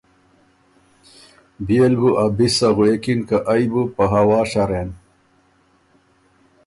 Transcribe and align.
بيې 1.65 1.85
ل 1.91 1.95
بُو 1.99 2.09
ا 2.23 2.25
بی 2.35 2.47
سۀ 2.57 2.67
غوېکِن 2.75 3.19
که 3.27 3.37
ائ 3.51 3.63
بُو 3.71 3.83
په 3.95 4.03
هوا 4.13 4.41
شرېن، 4.51 4.89